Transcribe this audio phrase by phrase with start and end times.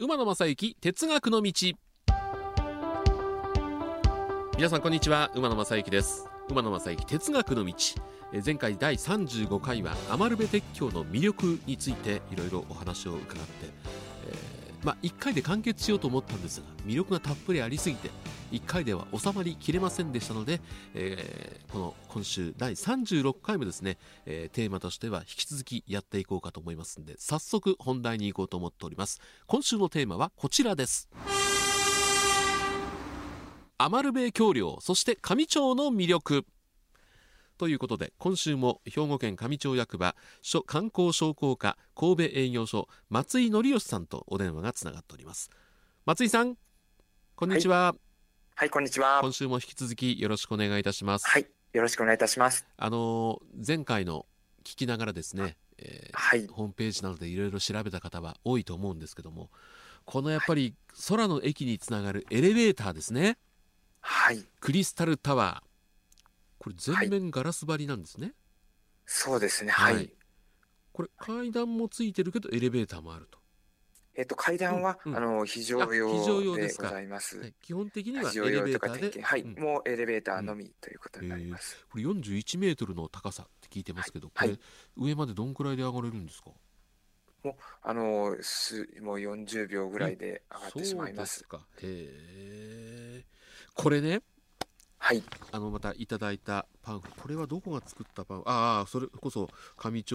[0.00, 1.52] 馬野正幸哲学の道。
[4.56, 5.32] 皆さんこんにちは。
[5.34, 6.28] 馬野正幸です。
[6.48, 7.74] 馬野正幸哲学の道。
[8.32, 13.87] え前回第35回は余部鉄橋の魅力についていろいろお話を伺って、
[14.82, 18.10] まあ1回で完結しようと思ったんですが魅力がたっぷりありすぎて
[18.52, 20.60] 1回では収まりきれませんでしたので、
[20.94, 29.20] えーこの今週第36回もですね、えーテーマとしては引き続きやっていこうかと思いますので早速本題に行こうと思っております。
[29.46, 31.10] 今週のテーマはこちらです。
[33.76, 36.46] 余部橋梁そして上町の魅力。
[37.58, 45.50] ということで今週も兵庫県上町役場諸観光商工課神戸営業所松井則義さんとお電話がつながっております。
[46.06, 46.56] 松井さん
[47.34, 47.96] こんにちは、
[48.54, 49.18] はい、こんにちは。
[49.22, 52.64] 今週も引き続きよろしくお願いいたします、はい、よろしくお願いいたします。
[52.76, 54.24] あのー前回の
[54.62, 59.50] 聞きながらですね、えーはい、ホームページなどでいろいろ調べた方は多いと思うんですけども
[60.04, 60.74] このやっぱり
[61.08, 63.36] 空の駅につながるエレベーターですね。
[64.00, 65.67] はい、クリスタルタワー
[66.58, 68.34] これ全面ガラス張りなんですね、
[69.06, 69.70] そうですね。
[69.70, 69.94] はい。
[69.94, 70.12] はい。
[70.92, 73.38] これ階段もついてるけどエレベーターもあると、
[74.16, 75.18] えっと階段は、うんうん。
[75.18, 77.38] あの非常あ非常用用でございます。
[77.38, 77.54] はい。
[77.62, 79.54] 基本的には非常エレベーターではい、うん。
[79.54, 81.86] もうエレベーターのみということになります。
[81.90, 84.48] これ41メートルの高さって聞いてますけど、はい。
[84.48, 84.56] こ
[84.96, 86.50] れ上までどんくらいで上がれるんですか？
[87.82, 91.38] あのすもう40秒ぐらいで上がってしまいます。
[91.38, 91.66] そうですか。
[91.82, 93.24] へえ
[93.74, 94.22] これね
[95.08, 98.42] はい、あのまたいただいたパンこれはどこが作ったパン？
[98.44, 100.06] ああそれこそ上町